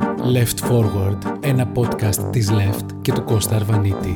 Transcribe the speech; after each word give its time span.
Left 0.00 0.70
Forward, 0.70 1.18
ένα 1.40 1.72
podcast 1.74 2.30
της 2.30 2.50
Left 2.50 2.86
και 3.02 3.12
του 3.12 3.24
Κώστα 3.24 3.56
Αρβανίτη. 3.56 4.12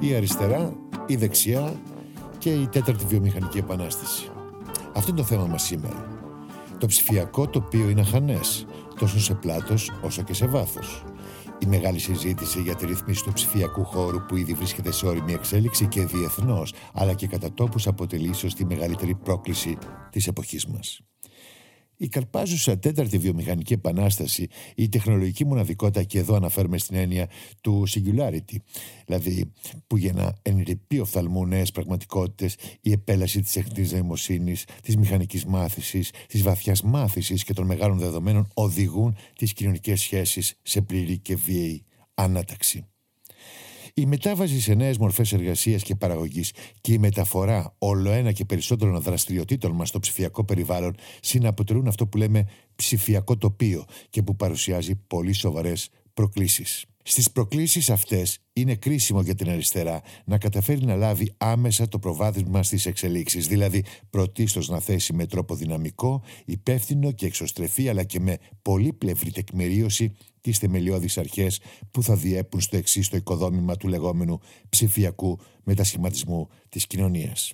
Η 0.00 0.14
αριστερά, 0.14 0.72
η 1.06 1.16
δεξιά 1.16 1.72
και 2.38 2.50
η 2.50 2.68
τέταρτη 2.72 3.04
βιομηχανική 3.08 3.58
επανάσταση. 3.58 4.30
Αυτό 4.94 5.10
είναι 5.10 5.20
το 5.20 5.26
θέμα 5.26 5.46
μας 5.46 5.62
σήμερα. 5.62 6.06
Το 6.78 6.86
ψηφιακό 6.86 7.46
τοπίο 7.46 7.88
είναι 7.88 8.00
αχανές, 8.00 8.66
τόσο 9.02 9.20
σε 9.20 9.34
πλάτος 9.34 9.90
όσο 10.02 10.22
και 10.22 10.34
σε 10.34 10.46
βάθος. 10.46 11.04
Η 11.58 11.66
μεγάλη 11.66 11.98
συζήτηση 11.98 12.60
για 12.60 12.74
τη 12.74 12.86
ρύθμιση 12.86 13.24
του 13.24 13.32
ψηφιακού 13.32 13.84
χώρου 13.84 14.26
που 14.26 14.36
ήδη 14.36 14.54
βρίσκεται 14.54 14.92
σε 14.92 15.06
όρημη 15.06 15.32
εξέλιξη 15.32 15.86
και 15.86 16.04
διεθνώς, 16.04 16.74
αλλά 16.92 17.14
και 17.14 17.26
κατά 17.26 17.52
τόπους 17.52 17.86
αποτελεί 17.86 18.28
ίσως 18.28 18.54
τη 18.54 18.64
μεγαλύτερη 18.64 19.14
πρόκληση 19.14 19.78
της 20.10 20.26
εποχής 20.26 20.66
μας. 20.66 21.00
Η 22.02 22.08
καρπάζουσα 22.08 22.78
τέταρτη 22.78 23.18
βιομηχανική 23.18 23.72
επανάσταση, 23.72 24.48
η 24.74 24.88
τεχνολογική 24.88 25.44
μοναδικότητα, 25.44 26.02
και 26.02 26.18
εδώ 26.18 26.34
αναφέρουμε 26.34 26.78
στην 26.78 26.96
έννοια 26.96 27.28
του 27.60 27.84
singularity, 27.88 28.56
δηλαδή 29.06 29.52
που 29.86 29.96
για 29.96 30.12
να 30.12 30.34
ενρυπεί 30.42 30.98
οφθαλμού 30.98 31.46
νέες 31.46 31.70
πραγματικότητες, 31.70 32.56
η 32.80 32.92
επέλαση 32.92 33.40
της 33.40 33.52
τεχνητή 33.52 33.94
νοημοσύνης, 33.94 34.64
της 34.82 34.96
μηχανικής 34.96 35.44
μάθησης, 35.44 36.10
της 36.28 36.42
βαθιάς 36.42 36.82
μάθησης 36.82 37.44
και 37.44 37.52
των 37.52 37.66
μεγάλων 37.66 37.98
δεδομένων 37.98 38.48
οδηγούν 38.54 39.16
τις 39.36 39.52
κοινωνικές 39.52 40.00
σχέσεις 40.00 40.54
σε 40.62 40.80
πλήρη 40.80 41.18
και 41.18 41.36
βίαιη 41.36 41.84
ανάταξη. 42.14 42.91
Η 43.94 44.06
μετάβαση 44.06 44.60
σε 44.60 44.74
νέες 44.74 44.98
μορφές 44.98 45.32
εργασίας 45.32 45.82
και 45.82 45.94
παραγωγής 45.94 46.52
και 46.80 46.92
η 46.92 46.98
μεταφορά 46.98 47.74
όλο 47.78 48.10
ένα 48.10 48.32
και 48.32 48.44
περισσότερων 48.44 49.00
δραστηριοτήτων 49.00 49.72
μας 49.72 49.88
στο 49.88 49.98
ψηφιακό 49.98 50.44
περιβάλλον 50.44 50.94
συναποτελούν 51.20 51.88
αυτό 51.88 52.06
που 52.06 52.16
λέμε 52.16 52.48
ψηφιακό 52.74 53.36
τοπίο 53.36 53.84
και 54.10 54.22
που 54.22 54.36
παρουσιάζει 54.36 54.94
πολύ 54.94 55.32
σοβαρές 55.32 55.88
προκλήσεις. 56.14 56.84
Στις 57.04 57.30
προκλήσεις 57.30 57.90
αυτές 57.90 58.38
είναι 58.52 58.74
κρίσιμο 58.74 59.20
για 59.20 59.34
την 59.34 59.50
αριστερά 59.50 60.00
να 60.24 60.38
καταφέρει 60.38 60.84
να 60.84 60.96
λάβει 60.96 61.34
άμεσα 61.36 61.88
το 61.88 61.98
προβάδισμα 61.98 62.62
στις 62.62 62.86
εξελίξεις, 62.86 63.46
δηλαδή 63.46 63.84
πρωτίστως 64.10 64.68
να 64.68 64.80
θέσει 64.80 65.12
με 65.12 65.26
τρόπο 65.26 65.54
δυναμικό, 65.54 66.22
υπεύθυνο 66.44 67.12
και 67.12 67.26
εξωστρεφή 67.26 67.88
αλλά 67.88 68.04
και 68.04 68.20
με 68.20 68.38
πολύπλευρη 68.62 69.30
τεκμηρίωση 69.30 70.16
τις 70.42 70.58
θεμελιώδεις 70.58 71.18
αρχές 71.18 71.60
που 71.90 72.02
θα 72.02 72.16
διέπουν 72.16 72.60
στο 72.60 72.76
εξής 72.76 73.08
το 73.08 73.16
οικοδόμημα 73.16 73.76
του 73.76 73.88
λεγόμενου 73.88 74.40
ψηφιακού 74.68 75.38
μετασχηματισμού 75.62 76.48
της 76.68 76.86
κοινωνίας. 76.86 77.52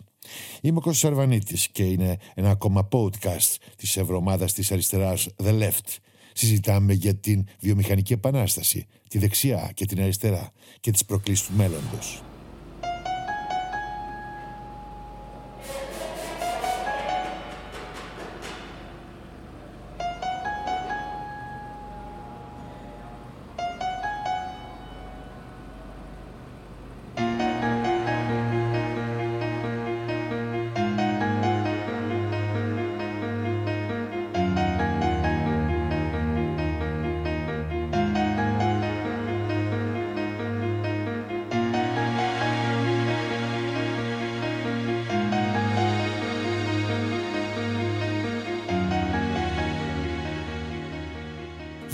Είμαι 0.60 0.78
ο 0.78 0.80
Κώστας 0.80 1.10
Αρβανίτης 1.10 1.68
και 1.68 1.82
είναι 1.82 2.16
ένα 2.34 2.50
ακόμα 2.50 2.88
podcast 2.92 3.56
της 3.76 3.96
Ευρωομάδας 3.96 4.52
της 4.52 4.72
Αριστεράς 4.72 5.28
The 5.42 5.62
Left 5.62 5.96
συζητάμε 6.38 6.92
για 6.92 7.14
την 7.14 7.44
βιομηχανική 7.60 8.12
επανάσταση, 8.12 8.86
τη 9.08 9.18
δεξιά 9.18 9.70
και 9.74 9.84
την 9.84 10.00
αριστερά 10.00 10.52
και 10.80 10.90
τις 10.90 11.04
προκλήσεις 11.04 11.46
του 11.46 11.52
μέλλοντος. 11.56 12.22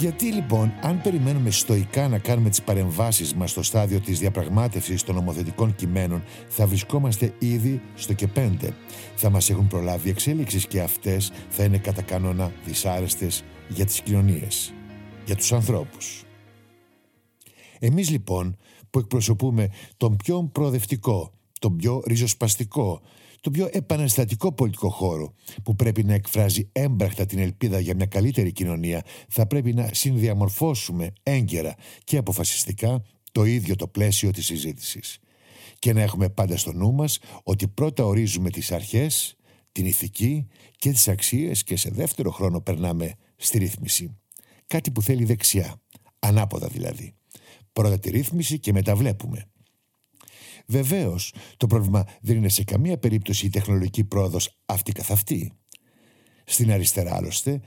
Γιατί 0.05 0.33
λοιπόν, 0.33 0.73
αν 0.83 1.01
περιμένουμε 1.03 1.51
στοικά 1.51 2.09
να 2.09 2.19
κάνουμε 2.19 2.49
τις 2.49 2.63
παρεμβάσεις 2.63 3.35
μας 3.35 3.51
στο 3.51 3.63
στάδιο 3.63 4.01
της 4.01 4.19
διαπραγμάτευσης 4.19 5.03
των 5.03 5.15
νομοθετικών 5.15 5.75
κειμένων, 5.75 6.23
θα 6.49 6.67
βρισκόμαστε 6.67 7.35
ήδη 7.39 7.81
στο 7.95 8.13
και 8.13 8.27
πέντε. 8.27 8.75
Θα 9.17 9.31
μας 9.31 9.51
έχουν 9.51 9.67
προλάβει 9.67 10.11
εξέλιξεις 10.11 10.67
και 10.67 10.81
αυτές 10.81 11.33
θα 11.49 11.65
είναι 11.65 11.79
κατά 11.79 12.03
κανόνα 12.03 12.53
δυσάρεστες 12.65 13.45
για 13.69 13.85
τις 13.85 14.01
κοινωνίες, 14.01 14.75
για 15.27 15.37
τους 15.37 15.53
ανθρώπους. 15.53 16.25
Εμείς 17.79 18.11
λοιπόν 18.11 18.57
που 18.91 18.99
εκπροσωπούμε 18.99 19.69
τον 19.97 20.17
πιο 20.17 20.49
προοδευτικό, 20.53 21.33
τον 21.61 21.77
πιο 21.77 22.03
ριζοσπαστικό, 22.07 23.01
το 23.45 23.51
πιο 23.51 23.69
επαναστατικό 23.73 24.53
πολιτικό 24.53 24.89
χώρο 24.89 25.35
που 25.63 25.77
πρέπει 25.77 26.05
να 26.05 26.15
εκφράζει 26.15 26.69
έμπρακτα 26.73 27.27
την 27.27 27.39
ελπίδα 27.39 27.81
για 27.81 27.95
μια 27.95 28.07
καλύτερη 28.07 28.53
κοινωνία 28.53 29.03
θα 29.29 29.47
πρέπει 29.47 29.75
να 29.75 29.91
συνδιαμορφώσουμε 29.93 31.13
έγκαιρα 31.23 31.75
και 32.05 32.17
αποφασιστικά 32.17 33.03
το 33.33 33.45
ίδιο 33.45 33.77
το 33.77 33.89
πλαίσιο 33.89 34.31
της 34.31 34.47
συζήτησης 34.47 35.19
και 35.79 35.93
να 35.93 36.01
έχουμε 36.03 36.29
πάντα 36.29 36.57
στο 36.57 36.73
νου 36.73 36.93
μας 36.93 37.19
ότι 37.43 37.69
πρώτα 37.69 38.05
ορίζουμε 38.05 38.51
τις 38.51 38.73
αρχές, 38.73 39.37
την 39.73 39.87
ηθική 39.87 40.47
και 40.77 40.91
τις 40.91 41.09
αξίες 41.09 41.63
και 41.63 41.77
σε 41.77 41.91
δεύτερο 41.91 42.31
χρόνο 42.31 42.61
περνάμε 42.61 43.13
στη 43.37 43.59
ρύθμιση. 43.59 44.17
Κάτι 44.67 44.91
που 44.91 45.03
θέλει 45.03 45.25
δεξιά, 45.25 45.83
ανάποδα 46.19 46.69
δηλαδή. 46.69 47.15
Πρώτα 47.73 47.99
τη 47.99 48.11
ρύθμιση 48.11 48.59
και 48.59 48.73
μετά 48.73 48.97
βλέπουμε. 48.97 49.49
Βεβαίως, 50.67 51.35
το 51.57 51.67
πρόβλημα 51.67 52.05
δεν 52.21 52.37
είναι 52.37 52.49
σε 52.49 52.65
καμία 52.65 52.99
περίπτωση 52.99 53.47
η 53.47 53.51
τεχνολογική 53.51 54.05
πρόοδος 54.05 54.59
αυτή 54.67 54.93
καθ' 54.93 55.11
αυτή. 55.11 55.53
Στην 56.45 56.73
αριστερά, 56.73 57.17
άλλωστε, 57.17 57.61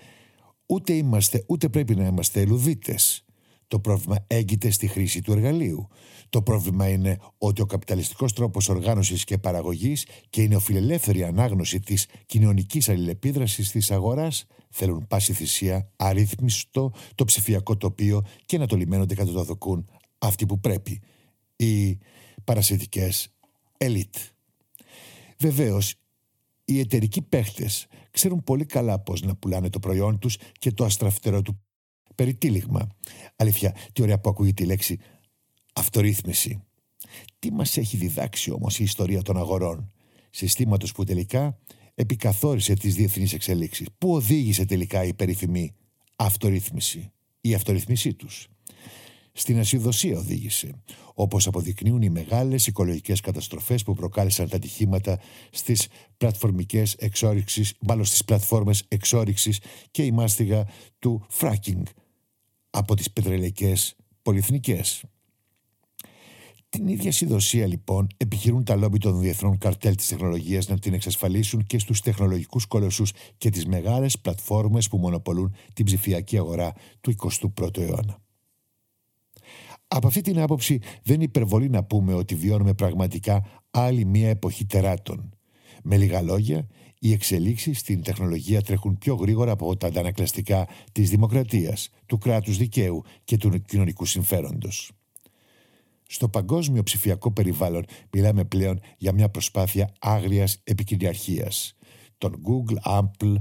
ούτε 0.66 0.94
είμαστε 0.94 1.44
ούτε 1.48 1.70
πρέπει 1.70 1.96
να 1.96 2.06
είμαστε 2.06 2.42
ελουδίτες. 2.42 3.26
Το 3.68 3.80
πρόβλημα 3.80 4.26
έγκυται 4.28 4.70
στη 4.70 4.88
χρήση 4.88 5.22
του 5.22 5.32
εργαλείου. 5.32 5.88
Το 6.30 6.42
πρόβλημα 6.42 6.90
είναι 6.90 7.18
ότι 7.38 7.62
ο 7.62 7.66
καπιταλιστικός 7.66 8.34
τρόπος 8.34 8.70
οργάνωσης 8.70 9.24
και 9.24 9.38
παραγωγής 9.38 10.06
και 10.30 10.42
η 10.42 10.48
νεοφιλελεύθερη 10.48 11.24
ανάγνωση 11.24 11.80
της 11.80 12.08
κοινωνικής 12.26 12.90
αλληλεπίδρασης 12.90 13.72
της 13.72 13.92
αγοράς 13.92 14.46
θέλουν 14.70 15.08
πάση 15.08 15.34
θυσία 15.34 15.92
αρρύθμιστο 15.96 16.92
το 17.16 17.26
ψηφιακό 17.26 17.78
τοπίο 17.78 18.22
και 18.46 18.58
να 18.58 18.66
το 18.66 18.76
λιμένονται 18.76 19.16
κατά 19.16 19.32
το 19.32 19.44
δοκούν 19.44 19.90
αυτοί 20.18 20.46
που 20.46 20.60
πρέπει. 20.60 21.02
Οι 21.56 21.98
παρασιτικές 22.48 23.30
ελίτ. 23.78 24.16
Βεβαίως, 25.38 25.96
οι 26.66 26.80
εταιρικοί 26.80 27.22
παίχτες 27.22 27.88
ξέρουν 28.12 28.44
πολύ 28.44 28.66
καλά 28.66 29.00
πώς 29.00 29.22
να 29.22 29.36
πουλάνε 29.36 29.70
το 29.70 29.80
προϊόν 29.80 30.20
τους 30.20 30.38
και 30.60 30.72
το 30.72 30.86
αστραφτερό 30.86 31.42
του 31.42 31.62
περιτύλιγμα. 32.16 32.88
Αλήθεια, 33.36 33.76
τι 33.94 34.02
ωραία 34.02 34.20
που 34.20 34.30
ακούγεται 34.30 34.64
η 34.64 34.66
λέξη 34.66 35.00
αυτορύθμιση. 35.74 36.64
Τι 37.40 37.52
μας 37.52 37.78
έχει 37.78 37.98
διδάξει 37.98 38.52
όμως 38.52 38.80
η 38.80 38.84
ιστορία 38.84 39.22
των 39.22 39.38
αγορών, 39.38 39.92
συστήματος 40.30 40.92
που 40.92 41.04
τελικά 41.04 41.58
επικαθόρισε 41.96 42.74
τις 42.74 42.96
διεθνείς 42.96 43.34
εξελίξεις. 43.34 43.88
Πού 43.98 44.14
οδήγησε 44.14 44.66
τελικά 44.66 45.04
η 45.04 45.14
περίφημη 45.14 45.74
αυτορύθμιση, 46.16 47.12
η 47.42 47.54
αυτορυθμίσή 47.54 48.14
τους; 48.14 48.48
Στην 49.40 49.60
ασυδοσία 49.60 50.18
οδήγησε, 50.18 50.72
όπως 51.14 51.48
αποδεικνύουν 51.48 52.02
οι 52.02 52.10
μεγάλες 52.10 52.68
οικολογικές 52.68 53.20
καταστροφές 53.20 53.84
που 53.84 53.94
προκάλεσαν 53.94 54.50
τα 54.50 54.56
ατυχήματα 54.56 55.20
στις 55.52 55.88
πλατφορμικές 56.18 56.94
εξόριξεις, 56.94 57.74
μάλλον 57.80 58.06
στις 58.06 58.26
πλατφόρμες 58.26 58.84
εξόριξης 58.88 59.60
και 59.92 60.04
η 60.04 60.12
μάστιγα 60.12 60.68
του 61.00 61.26
fracking 61.40 61.82
από 62.70 62.96
τις 62.96 63.12
πετρελαϊκές 63.12 63.96
πολυεθνικές. 64.22 65.04
Την 66.70 66.88
ίδια 66.88 67.12
συνδοσία 67.12 67.68
λοιπόν 67.68 68.08
επιχειρούν 68.18 68.64
τα 68.64 68.76
λόμπι 68.76 68.98
των 68.98 69.20
διεθνών 69.20 69.58
καρτέλ 69.58 69.96
της 69.96 70.08
τεχνολογίας 70.08 70.68
να 70.68 70.80
την 70.80 70.94
εξασφαλίσουν 70.94 71.64
και 71.64 71.80
στους 71.80 72.02
τεχνολογικούς 72.02 72.66
κολοσσούς 72.66 73.12
και 73.38 73.50
τις 73.50 73.66
μεγάλες 73.66 74.20
πλατφόρμες 74.20 74.88
που 74.88 74.98
μονοπολούν 74.98 75.56
την 75.74 75.86
ψηφιακή 75.86 76.38
αγορά 76.38 76.74
του 77.02 77.12
21ου 77.12 77.78
αιώνα. 77.78 78.26
Από 79.88 80.08
αυτή 80.08 80.22
την 80.22 80.40
άποψη 80.40 80.80
δεν 81.04 81.22
υπερβολεί 81.22 81.70
να 81.70 81.84
πούμε 81.84 82.14
ότι 82.14 82.36
βιώνουμε 82.36 82.74
πραγματικά 82.74 83.46
άλλη 83.72 84.06
μία 84.06 84.30
εποχή 84.30 84.66
τεράτων. 84.66 85.30
Με 85.84 85.98
λίγα 85.98 86.22
λόγια, 86.22 86.68
Οι 87.00 87.12
εξελίξεις 87.12 87.80
στην 87.80 88.04
τεχνολογία 88.04 88.62
τρέχουν 88.62 88.98
πιο 88.98 89.16
γρήγορα 89.16 89.52
από 89.52 89.78
τα 89.78 89.88
αντανακλαστικά 89.88 90.68
της 90.92 91.10
δημοκρατίας, 91.10 91.90
του 92.06 92.18
κράτους 92.18 92.58
δικαίου 92.58 93.04
και 93.24 93.38
του 93.38 93.62
κοινωνικού 93.62 94.06
συμφέροντος. 94.06 94.92
Στο 96.08 96.30
παγκόσμιο 96.30 96.84
ψηφιακό 96.84 97.32
περιβάλλον 97.32 97.86
μιλάμε 98.12 98.44
πλέον 98.44 98.80
για 98.98 99.14
μια 99.14 99.30
προσπάθεια 99.30 99.94
άγριας 100.00 100.60
επικυριαρχίας 100.64 101.76
των 102.18 102.42
Google, 102.44 103.00
Apple, 103.00 103.36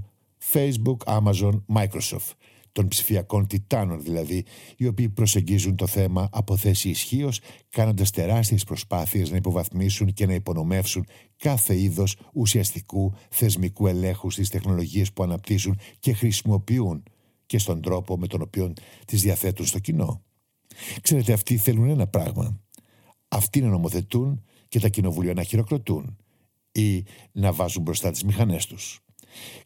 Facebook, 0.53 0.97
Amazon, 1.05 1.63
Microsoft, 1.75 2.33
των 2.77 2.89
ψηφιακών 2.89 3.47
τιτάνων 3.47 4.03
δηλαδή, 4.03 4.45
οι 4.77 4.87
οποίοι 4.87 5.09
προσεγγίζουν 5.09 5.77
το 5.77 5.87
θέμα 5.87 6.29
από 6.33 6.57
θέση 6.57 6.89
ισχύως, 6.89 7.41
κάνοντας 7.69 8.11
τεράστιες 8.11 8.65
προσπάθειες 8.65 9.31
να 9.31 9.37
υποβαθμίσουν 9.37 10.13
και 10.13 10.27
να 10.27 10.35
υπονομεύσουν 10.35 11.07
κάθε 11.37 11.81
είδος 11.81 12.17
ουσιαστικού 12.33 13.13
θεσμικού 13.31 13.87
ελέγχου 13.87 14.31
στις 14.31 14.49
τεχνολογίες 14.49 15.13
που 15.13 15.23
αναπτύσσουν 15.23 15.79
και 15.99 16.13
χρησιμοποιούν 16.13 17.03
και 17.47 17.59
στον 17.59 17.81
τρόπο 17.81 18.19
με 18.19 18.27
τον 18.27 18.43
οποίο 18.43 18.73
τις 19.05 19.23
διαθέτουν 19.23 19.67
στο 19.67 19.79
κοινό. 19.79 20.23
Ξέρετε, 21.01 21.33
αυτοί 21.33 21.57
θέλουν 21.57 21.89
ένα 21.89 22.07
πράγμα. 22.07 22.61
Αυτοί 23.29 23.61
να 23.61 23.69
νομοθετούν 23.69 24.43
και 24.69 24.81
τα 24.81 24.89
κοινοβούλια 24.89 25.35
να 25.35 25.43
χειροκροτούν 25.43 26.17
ή 26.73 27.05
να 27.33 27.53
βάζουν 27.53 27.83
μπροστά 27.83 28.11
τις 28.11 28.25
μηχανές 28.25 28.67
τους. 28.67 29.06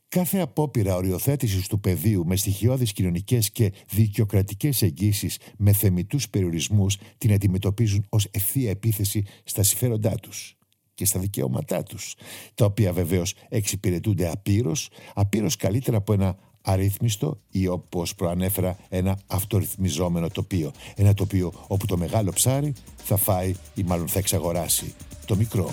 Κάθε 0.08 0.38
απόπειρα 0.38 0.96
οριοθέτησης 0.96 1.67
του 1.67 1.81
πεδίου 1.81 2.26
με 2.26 2.37
στοιχειώδεις 2.37 2.93
κοινωνικές 2.93 3.50
και 3.50 3.72
δικαιοκρατικές 3.88 4.82
εγγύσεις 4.82 5.38
με 5.56 5.72
θεμητούς 5.72 6.28
περιορισμούς 6.28 6.99
την 7.19 7.32
αντιμετωπίζουν 7.32 8.06
ως 8.08 8.28
ευθεία 8.31 8.70
επίθεση 8.70 9.25
στα 9.44 9.62
συμφέροντά 9.62 10.14
τους 10.14 10.56
και 10.94 11.05
στα 11.05 11.19
δικαιώματά 11.19 11.82
τους, 11.82 12.14
τα 12.55 12.64
οποία 12.64 12.93
βεβαίως 12.93 13.34
εξυπηρετούνται 13.49 14.31
απείρως, 14.31 14.88
απείρως 15.14 15.56
καλύτερα 15.56 15.96
από 15.96 16.12
ένα 16.12 16.37
αρρύθμιστο 16.62 17.40
ή 17.50 17.67
όπως 17.67 18.14
προανέφερα 18.14 18.76
ένα 18.88 19.19
αυτορυθμιζόμενο 19.26 20.28
τοπίο. 20.28 20.70
Ένα 20.94 21.14
τοπίο 21.14 21.52
όπου 21.67 21.87
το 21.87 21.96
μεγάλο 21.96 22.32
ψάρι 22.32 22.72
θα 22.96 23.17
φάει 23.17 23.55
ή 23.75 23.82
μάλλον 23.82 24.08
θα 24.08 24.19
εξαγοράσει 24.19 24.94
το 25.26 25.37
μικρό. 25.37 25.70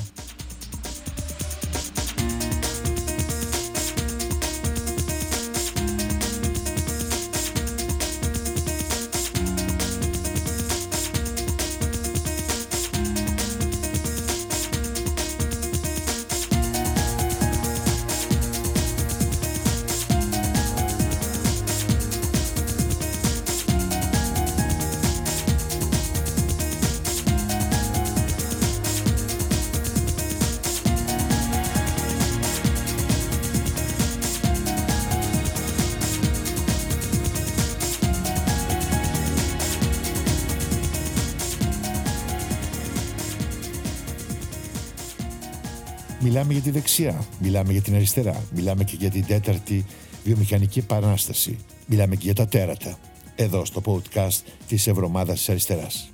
Μιλάμε 46.37 46.53
για 46.53 46.61
τη 46.61 46.71
δεξιά, 46.71 47.25
μιλάμε 47.39 47.71
για 47.71 47.81
την 47.81 47.95
αριστερά, 47.95 48.43
μιλάμε 48.55 48.83
και 48.83 48.95
για 48.99 49.09
την 49.09 49.25
τέταρτη 49.25 49.85
βιομηχανική 50.23 50.79
επανάσταση. 50.79 51.57
Μιλάμε 51.87 52.15
και 52.15 52.23
για 52.23 52.33
τα 52.33 52.47
τέρατα, 52.47 52.97
εδώ 53.35 53.65
στο 53.65 53.81
podcast 53.85 54.41
της 54.67 54.87
Ευρωμάδας 54.87 55.37
της 55.37 55.49
Αριστεράς. 55.49 56.09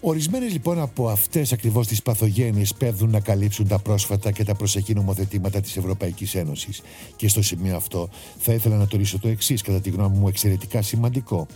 Ορισμένε 0.00 0.46
λοιπόν 0.46 0.80
από 0.80 1.08
αυτές 1.08 1.52
ακριβώς 1.52 1.86
τις 1.86 2.02
παθογένειες 2.02 2.74
πέφτουν 2.74 3.10
να 3.10 3.20
καλύψουν 3.20 3.68
τα 3.68 3.78
πρόσφατα 3.78 4.32
και 4.32 4.44
τα 4.44 4.54
προσεχή 4.54 4.94
νομοθετήματα 4.94 5.60
της 5.60 5.76
Ευρωπαϊκής 5.76 6.34
Ένωσης. 6.34 6.82
Και 7.16 7.28
στο 7.28 7.42
σημείο 7.42 7.76
αυτό 7.76 8.08
θα 8.38 8.52
ήθελα 8.52 8.76
να 8.76 8.86
τονίσω 8.86 9.18
το 9.18 9.28
εξής, 9.28 9.62
κατά 9.62 9.80
τη 9.80 9.90
γνώμη 9.90 10.16
μου, 10.16 10.28
εξαιρετικά 10.28 10.82
σημαντικό. 10.82 11.46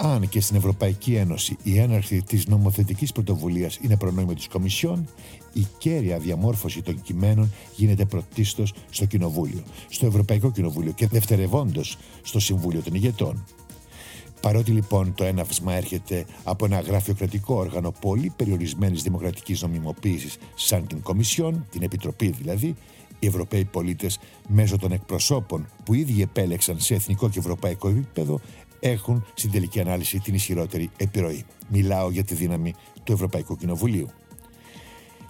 Αν 0.00 0.28
και 0.28 0.40
στην 0.40 0.56
Ευρωπαϊκή 0.56 1.14
Ένωση 1.14 1.56
η 1.62 1.78
έναρξη 1.78 2.22
της 2.22 2.46
νομοθετικής 2.46 3.12
πρωτοβουλίας 3.12 3.78
είναι 3.82 3.96
προνόμιο 3.96 4.34
της 4.34 4.48
Κομισιόν, 4.48 5.08
η 5.52 5.66
κέρια 5.78 6.18
διαμόρφωση 6.18 6.82
των 6.82 7.00
κειμένων 7.02 7.52
γίνεται 7.76 8.04
πρωτίστως 8.04 8.72
στο 8.90 9.04
Κοινοβούλιο, 9.04 9.62
στο 9.88 10.06
Ευρωπαϊκό 10.06 10.50
Κοινοβούλιο 10.50 10.92
και 10.92 11.06
δευτερευόντως 11.06 11.98
στο 12.22 12.40
Συμβούλιο 12.40 12.80
των 12.80 12.94
Ηγετών. 12.94 13.44
Παρότι 14.40 14.70
λοιπόν 14.70 15.14
το 15.14 15.24
έναυσμα 15.24 15.72
έρχεται 15.72 16.24
από 16.44 16.64
ένα 16.64 16.80
γραφειοκρατικό 16.80 17.54
όργανο 17.54 17.94
πολύ 18.00 18.32
περιορισμένης 18.36 19.02
δημοκρατικής 19.02 19.62
νομιμοποίησης, 19.62 20.36
σαν 20.54 20.86
την 20.86 21.02
Κομισιόν, 21.02 21.66
την 21.70 21.82
Επιτροπή 21.82 22.28
δηλαδή, 22.28 22.74
οι 23.18 23.26
Ευρωπαίοι 23.26 23.64
πολίτες 23.64 24.18
μέσω 24.48 24.78
των 24.78 24.92
εκπροσώπων 24.92 25.66
που 25.84 25.94
ήδη 25.94 26.22
επέλεξαν 26.22 26.80
σε 26.80 26.94
εθνικό 26.94 27.28
και 27.28 27.38
ευρωπαϊκό 27.38 27.88
επίπεδο 27.88 28.40
έχουν 28.80 29.26
στην 29.34 29.50
τελική 29.50 29.80
ανάλυση 29.80 30.18
την 30.18 30.34
ισχυρότερη 30.34 30.90
επιρροή. 30.96 31.44
Μιλάω 31.68 32.10
για 32.10 32.24
τη 32.24 32.34
δύναμη 32.34 32.74
του 33.04 33.12
Ευρωπαϊκού 33.12 33.56
Κοινοβουλίου. 33.56 34.08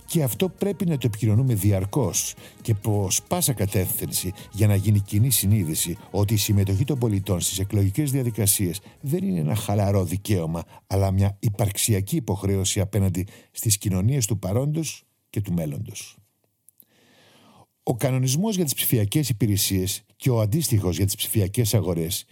Και 0.07 0.23
αυτό 0.23 0.49
πρέπει 0.49 0.87
να 0.87 0.99
το 0.99 1.07
επικοινωνούμε 1.07 1.55
διαρκώς 1.55 2.35
και 2.63 2.75
προς 2.75 3.23
πάσα 3.23 3.53
κατεύθυνση 3.53 4.33
για 4.53 4.67
να 4.67 4.75
γίνει 4.75 5.01
κοινή 5.01 5.31
συνείδηση 5.31 5.97
ότι 6.11 6.35
η 6.35 6.37
συμμετοχή 6.37 6.85
των 6.85 6.99
πολιτών 6.99 7.41
στις 7.41 7.59
εκλογικές 7.59 8.11
διαδικασίες 8.11 8.81
δεν 9.01 9.25
είναι 9.25 9.41
ένα 9.41 9.55
χαλαρό 9.55 10.05
δικαίωμα, 10.05 10.63
αλλά 10.87 11.11
μια 11.11 11.37
υπαρξιακή 11.41 12.17
υποχρέωση 12.17 12.81
απέναντι 12.81 13.27
στις 13.51 13.79
κοινωνίες 13.79 14.27
του 14.27 14.39
παρόντος 14.39 15.05
και 15.31 15.41
του 15.41 15.53
μέλλοντος. 15.53 16.17
Ο 17.83 17.97
κανονισμός 17.97 18.55
για 18.57 18.65
τις 18.65 18.75
ψηφιακές 18.75 19.29
υπηρεσίες 19.29 20.03
και 20.17 20.31
ο 20.31 20.41
αντίστοιχος 20.41 20.97
για 20.97 21.07
τις 21.07 21.15
ψηφιακές 21.15 21.75
αγορές 21.75 22.27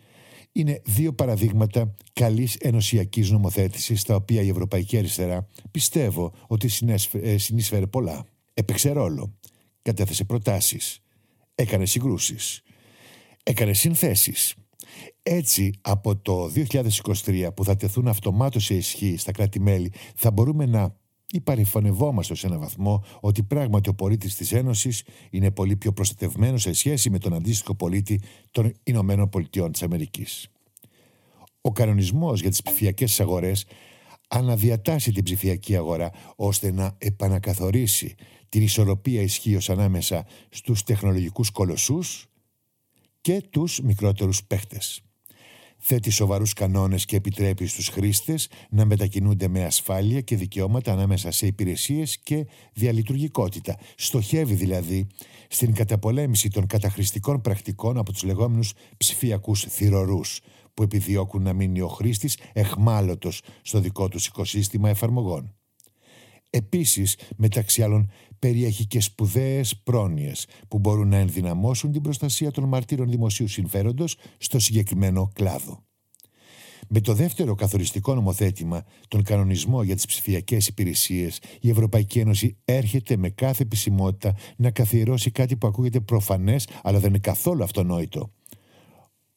είναι 0.56 0.82
δύο 0.85 1.12
παραδείγματα 1.12 1.94
καλής 2.12 2.56
ενωσιακής 2.56 3.31
νομοθέτησης 3.31 4.00
στα 4.00 4.14
οποία 4.14 4.43
η 4.43 4.49
Ευρωπαϊκή 4.49 4.99
Αριστερά 4.99 5.47
πιστεύω 5.70 6.32
ότι 6.47 6.70
ε, 7.12 7.38
συνείσφερε 7.38 7.87
πολλά. 7.87 8.26
Έπαιξε 8.55 8.91
ρόλο, 8.91 9.35
κατέθεσε 9.82 10.25
προτάσεις, 10.25 11.00
έκανε 11.55 11.87
συγκρούσεις, 11.87 12.62
έκανε 13.43 13.73
συνθέσεις. 13.73 14.55
Έτσι, 15.23 15.73
από 15.81 16.17
το 16.17 16.53
2023 17.25 17.49
που 17.55 17.64
θα 17.64 17.76
τεθούν 17.76 18.09
αυτομάτως 18.09 18.64
σε 18.64 18.75
ισχύ 18.75 19.16
στα 19.16 19.33
κράτη-μέλη, 19.33 19.92
θα 20.14 20.31
μπορούμε 20.31 20.66
να 20.66 20.97
υπαρηφανευόμαστε 21.30 22.35
σε 22.35 22.47
έναν 22.47 22.61
βαθμό 22.61 23.04
ότι 23.21 23.42
πράγματι 23.42 23.88
ο 23.88 23.95
πολίτης 23.95 24.35
της 24.35 24.52
Ένωσης 24.52 25.02
είναι 25.30 25.50
πολύ 25.50 25.76
πιο 25.76 25.92
προστατευμένος 25.92 26.62
σε 26.62 26.73
σχέση 26.73 27.11
με 27.11 27.18
τον 27.18 27.35
αντίστοιχο 27.35 27.75
πολίτη 27.75 28.21
των 28.50 28.73
Ηνωμένων 28.83 29.28
Πολιτειών 29.28 29.73
της 29.73 29.83
Αμερικής. 29.83 30.49
Ο 31.61 31.73
κανονισμός 31.73 32.40
για 32.40 32.50
τις 32.50 32.62
ψηφιακές 32.62 33.21
αγορές 33.21 33.64
αναδιατάσσει 34.28 35.12
την 35.12 35.25
ψηφιακή 35.25 35.76
αγορά 35.76 36.11
ώστε 36.37 36.73
να 36.73 36.95
επανακαθορίσει 36.99 38.14
την 38.49 38.62
ισορροπία 38.62 39.23
ισχύως 39.23 39.71
ανάμεσα 39.71 40.26
στους 40.49 40.83
τεχνολογικούς 40.83 41.50
κολοσσούς 41.50 42.26
και 43.21 43.42
τους 43.50 43.80
μικρότερους 43.80 44.45
παίχτες 44.45 45.06
θέτει 45.78 46.11
σοβαρούς 46.11 46.52
κανόνες 46.52 47.04
και 47.04 47.16
επιτρέπει 47.16 47.66
στους 47.66 47.88
χρήστες 47.88 48.49
να 48.71 48.85
μετακινούνται 48.85 49.49
με 49.49 49.64
ασφάλεια 49.64 50.21
και 50.21 50.37
δικαιώματα 50.37 50.92
ανάμεσα 50.92 51.30
σε 51.30 51.47
υπηρεσίες 51.47 52.18
και 52.18 52.47
διαλειτουργικότητα. 52.73 53.78
Στοχεύει 53.97 54.54
δηλαδή 54.54 55.06
στην 55.49 55.75
καταπολέμηση 55.75 56.49
των 56.49 56.66
καταχρηστικών 56.66 57.40
πρακτικών 57.40 57.99
από 57.99 58.12
τους 58.12 58.23
λεγόμενους 58.23 58.73
ψηφιακούς 58.97 59.64
θυρωρούς 59.68 60.40
που 60.75 60.83
επιδιώκουν 60.83 61.42
να 61.42 61.52
μείνει 61.52 61.80
ο 61.80 61.88
χρήστης 61.88 62.38
εχμάλωτος 62.52 63.42
στο 63.62 63.80
δικό 63.80 64.09
τους 64.09 64.26
οικοσύστημα 64.26 64.88
εφαρμογών. 64.88 65.54
Επίσης, 66.50 67.18
μεταξύ 67.37 67.83
άλλων, 67.83 68.11
περιέχει 68.38 68.87
και 68.87 69.00
σπουδαίες 69.00 69.76
πρόνοιες 69.76 70.47
που 70.69 70.78
μπορούν 70.78 71.09
να 71.09 71.16
ενδυναμώσουν 71.16 71.93
την 71.93 72.02
προστασία 72.02 72.50
των 72.50 72.64
μαρτύρων 72.64 73.11
δημοσίου 73.11 73.49
συμφέροντος 73.49 74.16
στο 74.38 74.59
συγκεκριμένο 74.59 75.31
κλάδο. 75.35 75.85
Με 76.88 77.00
το 77.00 77.14
δεύτερο 77.14 77.55
καθοριστικό 77.55 78.14
νομοθέτημα, 78.14 78.85
τον 79.09 79.23
κανονισμό 79.23 79.83
για 79.83 79.95
τις 79.95 80.07
ψηφιακές 80.07 80.66
υπηρεσίες, 80.66 81.40
η 81.61 81.71
Ευρωπαϊκή 81.71 82.19
Ένωση 82.19 82.57
έρχεται 82.64 83.16
με 83.16 83.31
κάθε 83.31 83.62
επισημότητα 83.62 84.35
να 84.57 84.71
καθιερώσει 84.71 85.31
κάτι 85.31 85.57
που 85.57 85.66
ακούγεται 85.66 86.00
προφανές 86.00 86.69
αλλά 86.83 86.99
δεν 86.99 87.09
είναι 87.09 87.19
καθόλου 87.19 87.62
αυτονόητο. 87.62 88.33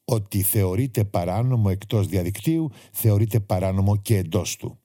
Ότι 0.06 0.42
θεωρείται 0.42 1.04
παράνομο 1.04 1.68
εκτός 1.72 2.08
διαδικτύου, 2.08 2.72
θεωρείται 2.92 3.40
παράνομο 3.40 3.98
και 3.98 4.18
εντός 4.18 4.56
του. 4.56 4.80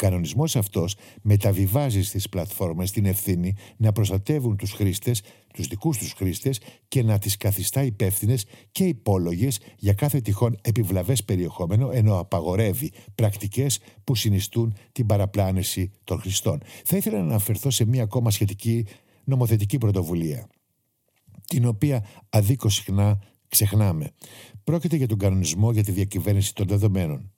Ο 0.00 0.06
κανονισμός 0.06 0.56
αυτός 0.56 0.96
μεταβιβάζει 1.22 2.02
στις 2.02 2.28
πλατφόρμες 2.28 2.90
την 2.90 3.06
ευθύνη 3.06 3.54
να 3.76 3.92
προστατεύουν 3.92 4.56
τους 4.56 4.72
χρήστες, 4.72 5.22
τους 5.54 5.66
δικούς 5.66 5.98
τους 5.98 6.12
χρήστες 6.12 6.60
και 6.88 7.02
να 7.02 7.18
τις 7.18 7.36
καθιστά 7.36 7.82
υπεύθυνες 7.82 8.46
και 8.72 8.84
υπόλογες 8.84 9.60
για 9.78 9.92
κάθε 9.92 10.20
τυχόν 10.20 10.58
επιβλαβές 10.60 11.24
περιεχόμενο, 11.24 11.90
ενώ 11.92 12.18
απαγορεύει 12.18 12.92
πρακτικές 13.14 13.78
που 14.04 14.14
συνιστούν 14.14 14.76
την 14.92 15.06
παραπλάνηση 15.06 15.90
των 16.04 16.20
χρηστών. 16.20 16.62
Θα 16.84 16.96
ήθελα 16.96 17.18
να 17.18 17.24
αναφερθώ 17.24 17.70
σε 17.70 17.84
μία 17.84 18.02
ακόμα 18.02 18.30
σχετική 18.30 18.86
νομοθετική 19.24 19.78
πρωτοβουλία, 19.78 20.48
την 21.44 21.66
οποία 21.66 22.04
αδίκως 22.28 22.74
συχνά 22.74 23.18
ξεχνάμε. 23.48 24.12
Πρόκειται 24.64 24.96
για 24.96 25.06
τον 25.06 25.18
κανονισμό 25.18 25.72
για 25.72 25.84
τη 25.84 25.92
διακυβέρνηση 25.92 26.54
των 26.54 26.66
δεδομένων 26.66 27.32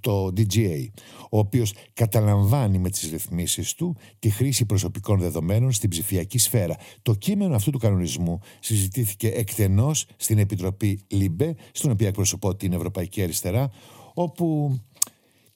το 0.00 0.26
DGA, 0.36 0.86
ο 1.30 1.38
οποίος 1.38 1.74
καταλαμβάνει 1.92 2.78
με 2.78 2.90
τις 2.90 3.10
ρυθμίσεις 3.10 3.74
του 3.74 3.96
τη 4.18 4.30
χρήση 4.30 4.66
προσωπικών 4.66 5.18
δεδομένων 5.18 5.72
στην 5.72 5.90
ψηφιακή 5.90 6.38
σφαίρα. 6.38 6.76
Το 7.02 7.14
κείμενο 7.14 7.54
αυτού 7.54 7.70
του 7.70 7.78
κανονισμού 7.78 8.40
συζητήθηκε 8.60 9.28
εκτενώς 9.28 10.06
στην 10.16 10.38
Επιτροπή 10.38 11.00
LIBE, 11.08 11.54
στην 11.72 11.90
οποία 11.90 12.08
εκπροσωπώ 12.08 12.54
την 12.54 12.72
Ευρωπαϊκή 12.72 13.22
Αριστερά, 13.22 13.70
όπου 14.14 14.78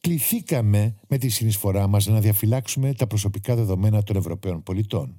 κληθήκαμε 0.01 0.95
με 1.09 1.19
τη 1.19 1.29
συνεισφορά 1.29 1.87
μας 1.87 2.07
να 2.07 2.21
διαφυλάξουμε 2.21 2.95
τα 2.95 3.07
προσωπικά 3.07 3.55
δεδομένα 3.55 4.03
των 4.03 4.17
Ευρωπαίων 4.17 4.63
πολιτών. 4.63 5.17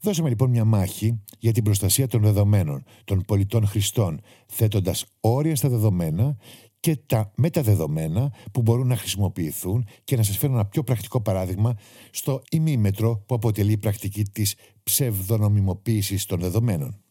Δώσαμε 0.00 0.28
λοιπόν 0.28 0.50
μια 0.50 0.64
μάχη 0.64 1.20
για 1.38 1.52
την 1.52 1.64
προστασία 1.64 2.06
των 2.06 2.22
δεδομένων 2.22 2.84
των 3.04 3.24
πολιτών 3.26 3.66
χρηστών, 3.66 4.20
θέτοντας 4.46 5.04
όρια 5.20 5.56
στα 5.56 5.68
δεδομένα 5.68 6.36
και 6.80 6.96
τα 7.06 7.32
μεταδεδομένα 7.36 8.32
που 8.52 8.62
μπορούν 8.62 8.86
να 8.86 8.96
χρησιμοποιηθούν 8.96 9.86
και 10.04 10.16
να 10.16 10.22
σας 10.22 10.38
φέρω 10.38 10.52
ένα 10.52 10.66
πιο 10.66 10.82
πρακτικό 10.82 11.20
παράδειγμα 11.20 11.74
στο 12.10 12.42
ημίμετρο 12.50 13.22
που 13.26 13.34
αποτελεί 13.34 13.72
η 13.72 13.78
πρακτική 13.78 14.22
της 14.24 14.54
ψευδονομιμοποίησης 14.82 16.26
των 16.26 16.40
δεδομένων. 16.40 17.02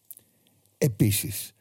Επίσης, 0.77 1.53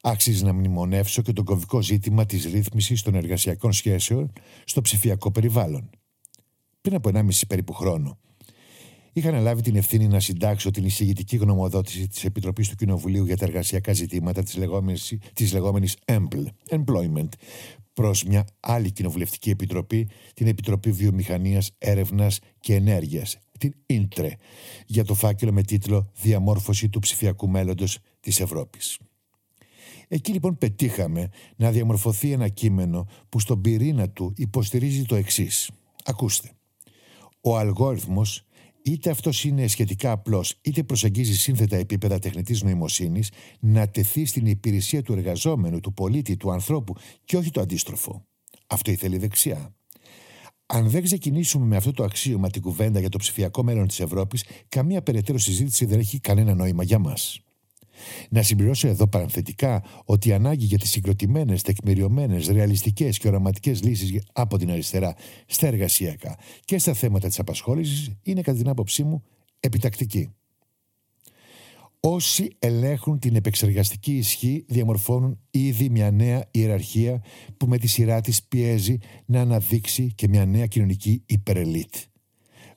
άξιζε 0.00 0.44
να 0.44 0.52
μνημονεύσω 0.52 1.22
και 1.22 1.32
το 1.32 1.42
κομβικό 1.42 1.82
ζήτημα 1.82 2.26
της 2.26 2.44
ρύθμισης 2.44 3.02
των 3.02 3.14
εργασιακών 3.14 3.72
σχέσεων 3.72 4.32
στο 4.64 4.80
ψηφιακό 4.80 5.30
περιβάλλον. 5.30 5.90
Πριν 6.80 6.94
από 6.94 7.08
1,5 7.08 7.46
περίπου 7.48 7.72
χρόνο, 7.72 8.18
είχα 9.12 9.28
αναλάβει 9.28 9.62
την 9.62 9.76
ευθύνη 9.76 10.08
να 10.08 10.20
συντάξω 10.20 10.70
την 10.70 10.84
εισηγητική 10.84 11.36
γνωμοδότηση 11.36 12.08
της 12.08 12.24
Επιτροπής 12.24 12.68
του 12.68 12.76
Κοινοβουλίου 12.76 13.24
για 13.24 13.36
τα 13.36 13.44
εργασιακά 13.44 13.92
ζητήματα 13.92 14.42
της 14.42 15.52
λεγόμενης 15.52 15.96
EMPL, 16.04 16.44
Employment, 16.68 17.28
προς 17.92 18.24
μια 18.24 18.46
άλλη 18.60 18.90
κοινοβουλευτική 18.90 19.50
επιτροπή, 19.50 20.08
την 20.34 20.46
Επιτροπή 20.46 20.92
Βιομηχανίας, 20.92 21.70
Έρευνας 21.78 22.38
και 22.60 22.74
Ενέργειας, 22.74 23.38
την 23.58 23.74
ΙΝΤΡΕ, 23.86 24.36
για 24.86 25.04
το 25.04 25.14
φάκελο 25.14 25.52
με 25.52 25.62
τίτλο 25.62 26.10
Διαμόρφωση 26.20 26.88
του 26.88 26.98
ψηφιακού 26.98 27.48
μέλλοντος 27.48 27.98
της 28.20 28.40
Ευρώπης. 28.40 28.98
Εκεί 30.08 30.32
λοιπόν 30.32 30.58
πετύχαμε 30.58 31.28
να 31.56 31.70
διαμορφωθεί 31.70 32.32
ένα 32.32 32.48
κείμενο 32.48 33.06
που 33.28 33.40
στον 33.40 33.60
πυρήνα 33.60 34.10
του 34.10 34.32
υποστηρίζει 34.36 35.04
το 35.04 35.14
εξής. 35.14 35.70
Ακούστε. 36.04 36.50
Ο 37.40 37.58
αλγόριθμος 37.58 38.44
είτε 38.82 39.10
αυτός 39.10 39.44
είναι 39.44 39.66
σχετικά 39.66 40.12
απλός, 40.12 40.54
είτε 40.60 40.82
προσεγγίζει 40.82 41.34
σύνθετα 41.34 41.76
επίπεδα 41.76 42.18
τεχνητής 42.18 42.62
νοημοσύνης, 42.62 43.30
να 43.60 43.88
τεθεί 43.88 44.24
στην 44.24 44.46
υπηρεσία 44.46 45.02
του 45.02 45.12
εργαζόμενου, 45.12 45.80
του 45.80 45.92
πολίτη, 45.92 46.36
του 46.36 46.50
ανθρώπου 46.50 46.94
και 47.24 47.36
όχι 47.36 47.50
το 47.50 47.60
αντίστροφο. 47.60 48.26
Αυτό 48.66 48.90
ήθελε 48.90 49.14
η 49.14 49.18
δεξιά. 49.18 49.74
Αν 50.66 50.90
δεν 50.90 51.02
ξεκινήσουμε 51.02 51.66
με 51.66 51.76
αυτό 51.76 51.92
το 51.92 52.04
αξίωμα 52.04 52.50
την 52.50 52.62
κουβέντα 52.62 53.00
για 53.00 53.08
το 53.08 53.18
ψηφιακό 53.18 53.62
μέλλον 53.62 53.86
της 53.86 54.00
Ευρώπης, 54.00 54.44
καμία 54.68 55.02
περαιτέρω 55.02 55.38
συζήτηση 55.38 55.84
δεν 55.84 55.98
έχει 55.98 56.20
κανένα 56.20 56.54
νόημα 56.54 56.82
για 56.82 56.98
μας. 56.98 57.40
Να 58.30 58.42
συμπληρώσω 58.42 58.88
εδώ 58.88 59.06
παρανθετικά 59.06 59.82
ότι 60.04 60.28
η 60.28 60.32
ανάγκη 60.32 60.64
για 60.64 60.78
τις 60.78 60.90
συγκροτημένες, 60.90 61.62
τεκμηριωμένες, 61.62 62.48
ρεαλιστικές 62.48 63.18
και 63.18 63.28
οραματικές 63.28 63.82
λύσεις 63.82 64.22
από 64.32 64.58
την 64.58 64.70
αριστερά 64.70 65.14
στα 65.46 65.66
εργασιακά 65.66 66.38
και 66.64 66.78
στα 66.78 66.94
θέματα 66.94 67.28
της 67.28 67.38
απασχόλησης 67.38 68.10
είναι 68.22 68.40
κατά 68.40 68.58
την 68.58 68.68
άποψή 68.68 69.02
μου 69.02 69.22
επιτακτική. 69.60 70.30
Όσοι 72.00 72.56
ελέγχουν 72.58 73.18
την 73.18 73.36
επεξεργαστική 73.36 74.16
ισχύ 74.16 74.64
διαμορφώνουν 74.68 75.38
ήδη 75.50 75.88
μια 75.88 76.10
νέα 76.10 76.48
ιεραρχία 76.50 77.22
που 77.56 77.66
με 77.66 77.78
τη 77.78 77.86
σειρά 77.86 78.20
της 78.20 78.42
πιέζει 78.42 78.98
να 79.26 79.40
αναδείξει 79.40 80.12
και 80.14 80.28
μια 80.28 80.46
νέα 80.46 80.66
κοινωνική 80.66 81.22
υπερελίτ. 81.26 81.94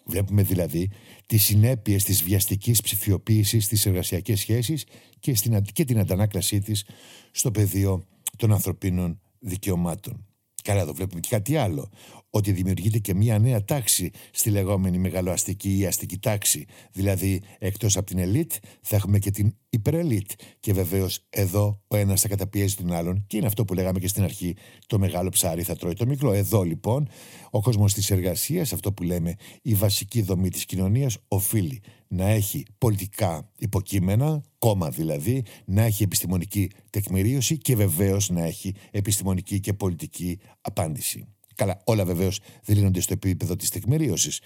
Βλέπουμε 0.06 0.44
δηλαδή 0.44 0.90
τις 1.26 1.44
συνέπειες 1.44 2.04
της 2.04 2.24
βιαστικής 2.24 2.82
ψηφιοποίησης 2.82 3.66
στις 3.66 3.86
εργασιακές 3.86 4.40
σχέσεις 4.40 4.86
και, 5.20 5.34
και 5.74 5.86
την 5.86 6.00
αντανάκλασή 6.00 6.60
της 6.60 6.86
στο 7.32 7.52
πεδίο 7.52 8.04
των 8.38 8.52
ανθρωπίνων 8.52 9.20
δικαιωμάτων. 9.40 10.26
Καλά, 10.64 10.82
εδώ 10.82 10.94
βλέπουμε 10.94 11.20
και 11.20 11.28
κάτι 11.30 11.56
άλλο. 11.56 11.90
Ότι 12.36 12.52
δημιουργείται 12.52 12.98
και 12.98 13.14
μία 13.14 13.40
νέα 13.40 13.64
τάξη 13.64 14.10
στη 14.32 14.50
λεγόμενη 14.50 14.98
μεγαλοαστική 14.98 15.78
ή 15.78 15.86
αστική 15.86 16.18
τάξη. 16.18 16.66
Δηλαδή, 16.92 17.42
εκτός 17.60 17.98
από 17.98 18.06
την 18.06 18.18
ελίτ, 18.18 18.52
θα 18.82 18.96
έχουμε 18.96 19.20
και 19.20 19.32
την 19.32 19.56
υπερελίτ. 19.70 20.32
Και 20.60 20.74
βεβαίως, 20.74 21.20
εδώ 21.30 21.82
ο 21.88 21.96
ένας 21.96 22.22
θα 22.22 22.28
καταπιέζει 22.28 22.76
τον 22.76 22.94
άλλον. 22.94 23.24
Και 23.28 23.38
είναι 23.38 23.46
αυτό 23.46 23.66
που 23.66 23.74
λέγαμε 23.74 24.00
και 24.00 24.08
στην 24.08 24.24
αρχή: 24.24 24.56
το 24.88 25.00
μεγάλο 25.00 25.30
ψάρι 25.30 25.64
θα 25.64 25.76
τρώει 25.76 25.94
το 25.94 26.06
μικρό. 26.06 26.34
Εδώ 26.34 26.62
λοιπόν, 26.62 27.08
ο 27.50 27.62
κόσμος 27.62 27.94
της 27.94 28.12
εργασίας, 28.12 28.74
αυτό 28.74 28.94
που 28.94 29.04
λέμε 29.04 29.36
η 29.62 29.74
βασική 29.74 30.22
δομή 30.22 30.50
της 30.50 30.66
κοινωνίας, 30.66 31.18
οφείλει 31.28 31.82
να 32.08 32.26
έχει 32.30 32.66
πολιτικά 32.78 33.52
υποκείμενα, 33.58 34.44
κόμμα 34.58 34.90
δηλαδή, 34.90 35.44
να 35.66 35.82
έχει 35.82 36.04
επιστημονική 36.04 36.70
τεκμηρίωση 36.90 37.58
και 37.58 37.76
βεβαίως 37.76 38.30
να 38.30 38.44
έχει 38.44 38.74
επιστημονική 38.92 39.60
και 39.60 39.74
πολιτική 39.74 40.40
απάντηση. 40.62 41.28
Καλά, 41.56 41.82
όλα 41.84 42.06
βεβαίως 42.06 42.40
δεν 42.64 42.76
λύνονται 42.76 43.00
στο 43.00 43.14
επίπεδο 43.14 43.56
της 43.56 43.70
τεκμηρίωσης. 43.70 44.42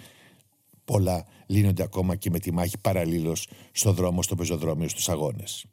Πολλά 0.86 1.26
λύνονται 1.46 1.84
ακόμα 1.84 2.16
και 2.16 2.30
με 2.30 2.40
τη 2.40 2.54
μάχη 2.54 2.78
παραλλήλως 2.82 3.48
στο 3.72 3.94
δρόμο, 3.94 4.22
στο 4.22 4.36
πεζοδρόμιο, 4.36 4.90
στους 4.90 5.10
αγώνες. 5.10 5.66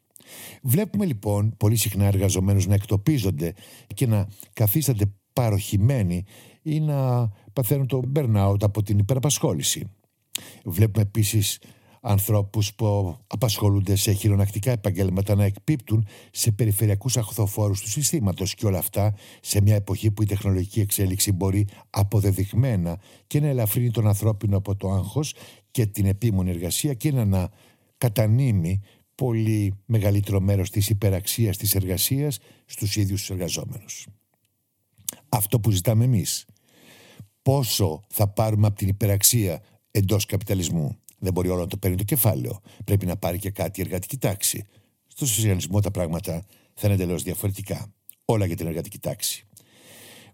Βλέπουμε 0.63 1.05
λοιπόν 1.05 1.57
πολύ 1.57 1.77
συχνά 1.77 2.05
εργαζομένους 2.05 2.67
να 2.67 2.75
εκτοπίζονται 2.75 3.55
και 3.95 4.07
να 4.07 4.29
καθίστανται 4.53 5.05
παροχημένοι 5.33 6.25
ή 6.63 6.81
να 6.81 7.31
παθαίνουν 7.53 7.87
το 7.87 8.03
burnout 8.15 8.57
από 8.61 8.83
την 8.83 8.99
υπεραπασχόληση. 8.99 9.91
Βλέπουμε 10.65 11.03
επίσης 11.03 11.59
ανθρώπους 12.07 12.75
που 12.75 13.17
απασχολούνται 13.27 13.97
σε 13.97 14.13
χειρονακτικά 14.13 14.71
επαγγέλματα 14.71 15.35
να 15.35 15.45
εκπίπτουν 15.45 16.07
σε 16.31 16.53
περιφερειακούς 16.53 17.17
αχθοφόρους 17.17 17.81
του 17.81 17.89
συστήματος 17.89 18.55
και 18.55 18.67
όλα 18.67 18.79
αυτά 18.79 19.15
σε 19.41 19.61
μια 19.61 19.75
εποχή 19.75 20.11
που 20.11 20.23
η 20.23 20.27
τεχνολογική 20.27 20.81
εξέλιξη 20.81 21.33
μπορεί 21.33 21.67
αποδεδειγμένα 21.91 23.01
και 23.27 23.41
να 23.41 23.47
ελαφρύνει 23.47 23.91
τον 23.91 24.07
ανθρώπινο 24.07 24.57
από 24.57 24.77
το 24.77 24.91
άγχος 24.91 25.35
και 25.71 25.87
την 25.87 26.07
επίμονη 26.07 26.51
εργασία 26.51 26.95
και 26.95 27.13
να 27.13 27.51
κατανείμει 27.99 28.81
πολύ 29.15 29.75
μεγαλύτερο 29.85 30.41
μέρος 30.41 30.71
της 30.71 30.89
υπεραξίας 30.89 31.57
της 31.57 31.75
εργασίας 31.75 32.39
στους 32.67 32.97
ίδιους 32.97 33.21
τους 33.21 33.31
εργαζόμενους. 33.31 34.07
Αυτό 35.29 35.61
που 35.61 35.71
ζητάμε 35.71 36.05
εμείς. 36.05 36.45
Πόσο 37.43 38.03
θα 38.09 38.29
πάρουμε 38.29 38.67
από 38.67 38.77
την 38.77 38.89
υπεραξία 38.89 39.63
εντός 39.91 40.27
καπιταλισμού; 40.27 40.97
Δεν 41.25 41.33
μπορεί 41.33 41.49
όλο 41.49 41.61
να 41.61 41.67
το 41.67 41.77
παίρνει 41.77 41.97
το 41.97 42.05
κεφάλαιο. 42.05 42.61
Πρέπει 42.85 43.07
να 43.07 43.17
πάρει 43.17 43.39
και 43.39 43.51
κάτι 43.51 43.81
η 43.81 43.83
εργατική 43.87 44.17
τάξη. 44.17 44.65
Στο 45.07 45.27
σοσιαλισμό 45.27 45.81
τα 45.81 45.91
πράγματα 45.91 46.45
θα 46.75 46.87
είναι 46.87 46.95
εντελώς 46.95 47.23
διαφορετικά. 47.23 47.93
Όλα 48.25 48.47
για 48.47 48.57
την 48.57 48.67
εργατική 48.67 48.99
τάξη. 48.99 49.47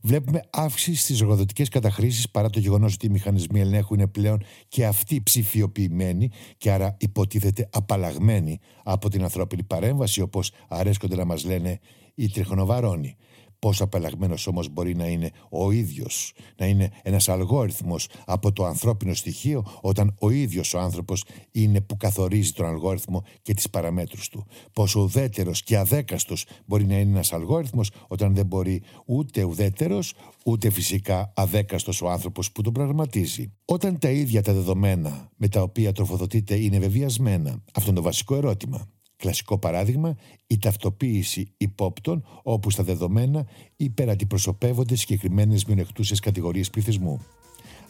Βλέπουμε 0.01 0.43
αύξηση 0.51 1.03
στις 1.03 1.21
εργοδοτικές 1.21 1.69
καταχρήσεις 1.69 2.31
παρά 2.31 2.51
το 2.51 2.59
γεγονός 2.59 2.95
ότι 2.95 3.07
οι 3.07 3.09
μηχανισμοί 3.09 3.61
ελέγχου 3.61 3.95
είναι 3.95 4.07
πλέον 4.07 4.43
και 4.69 4.87
αυτοί 4.87 5.23
ψηφιοποιημένοι 5.23 6.31
και 6.57 6.71
άρα 6.71 6.97
υποτίθεται 7.01 7.69
απαλλαγμένοι 7.73 8.59
από 8.85 9.11
την 9.11 9.23
ανθρώπινη 9.23 9.63
παρέμβαση, 9.63 10.21
όπως 10.21 10.53
αρέσκονται 10.69 11.17
να 11.17 11.25
μας 11.25 11.45
λένε 11.45 11.81
οι 12.15 12.29
τριχονοβαρόνοι. 12.29 13.17
Πόσο 13.61 13.85
απελαγμένο 13.85 14.35
όμως 14.47 14.69
μπορεί 14.69 14.97
να 14.97 15.07
είναι 15.07 15.31
ο 15.51 15.71
ίδιος, 15.71 16.33
να 16.57 16.67
είναι 16.67 16.91
ένας 17.03 17.29
αλγόριθμος 17.29 18.09
από 18.27 18.53
το 18.53 18.65
ανθρώπινο 18.65 19.15
στοιχείο, 19.15 19.65
όταν 19.81 20.15
ο 20.19 20.31
ίδιος 20.31 20.75
ο 20.75 20.79
άνθρωπος 20.79 21.25
είναι 21.51 21.81
που 21.81 21.97
καθορίζει 21.97 22.53
τον 22.53 22.67
αλγόριθμο 22.67 23.25
και 23.43 23.55
τις 23.55 23.71
παραμέτρους 23.71 24.29
του. 24.29 24.47
Πόσο 24.73 25.01
ουδέτερος 25.01 25.63
και 25.63 25.77
αδέκαστος 25.77 26.47
μπορεί 26.67 26.87
να 26.87 26.99
είναι 26.99 27.11
ένας 27.11 27.33
αλγόριθμος, 27.33 27.91
όταν 28.09 28.35
δεν 28.35 28.47
μπορεί 28.47 28.83
ούτε 29.07 29.43
ουδέτερος, 29.43 30.15
ούτε 30.45 30.71
φυσικά 30.71 31.33
αδέκαστος 31.37 32.03
ο 32.03 32.11
άνθρωπος 32.11 32.53
που 32.53 32.63
τον 32.63 32.73
προγραμματίζει. 32.73 33.53
Όταν 33.65 33.99
τα 33.99 34.11
ίδια 34.11 34.43
τα 34.43 34.53
δεδομένα 34.53 35.31
με 35.37 35.49
τα 35.49 35.63
οποία 35.63 35.93
τροφοδοτείται 35.93 36.55
είναι 36.57 36.79
βεβαιασμένα, 36.79 37.63
αυτό 37.75 37.91
είναι 37.91 37.99
το 37.99 38.05
βασικό 38.05 38.35
ερώτημα. 38.35 38.89
Κλασικό 39.21 39.59
παράδειγμα, 39.59 40.17
η 40.47 40.59
ταυτοποίηση 40.59 41.53
υπόπτων 41.57 42.25
όπου 42.43 42.71
στα 42.71 42.83
δεδομένα 42.83 43.47
υπερατιπροσωπεύονται 43.77 44.97
συγκεκριμένες 44.97 45.65
μειονεκτούσες 45.65 46.21
κατηγορίες 46.21 46.71
πληθυσμού. 46.71 47.21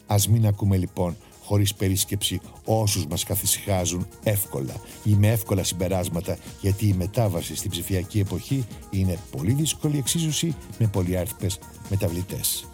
Α 0.06 0.16
μην 0.30 0.46
ακούμε 0.46 0.76
λοιπόν 0.76 1.16
χωρίς 1.44 1.74
περίσκεψη 1.74 2.40
όσους 2.64 3.06
μας 3.06 3.24
καθησυχάζουν 3.24 4.06
εύκολα 4.22 4.74
ή 5.04 5.10
με 5.10 5.28
εύκολα 5.28 5.64
συμπεράσματα, 5.64 6.38
γιατί 6.60 6.86
η 6.86 6.92
μετάβαση 6.92 7.56
στην 7.56 7.70
ψηφιακή 7.70 8.18
εποχή 8.18 8.66
είναι 8.90 9.18
πολύ 9.30 9.52
δύσκολη 9.52 9.98
εξίσωση 9.98 10.54
με 10.78 10.86
πολυάριθμες 10.86 11.58
μεταβλητές. 11.90 12.68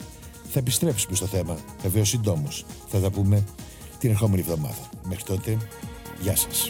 Θα 0.51 0.59
επιστρέψουμε 0.59 1.17
στο 1.17 1.27
θέμα, 1.27 1.59
βεβαίως 1.83 2.09
συντόμως. 2.09 2.65
Θα 2.89 3.01
τα 3.01 3.11
πούμε 3.11 3.45
την 3.99 4.11
ερχόμενη 4.11 4.41
εβδομάδα. 4.41 4.91
Μέχρι 5.05 5.25
τότε, 5.25 5.57
γεια 6.23 6.37
σας. 6.37 6.69